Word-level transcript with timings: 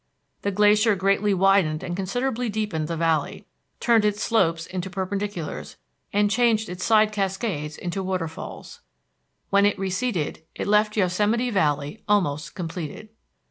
The 0.41 0.49
glacier 0.49 0.95
greatly 0.95 1.31
widened 1.31 1.83
and 1.83 1.95
considerably 1.95 2.49
deepened 2.49 2.87
the 2.87 2.97
valley, 2.97 3.45
turned 3.79 4.03
its 4.03 4.23
slopes 4.23 4.65
into 4.65 4.89
perpendiculars, 4.89 5.75
and 6.11 6.31
changed 6.31 6.69
its 6.69 6.83
side 6.83 7.11
cascades 7.11 7.77
into 7.77 8.01
waterfalls. 8.01 8.79
When 9.51 9.63
it 9.63 9.77
receded 9.77 10.41
it 10.55 10.65
left 10.65 10.97
Yosemite 10.97 11.51
Valley 11.51 12.01
almost 12.07 12.55
completed. 12.55 13.09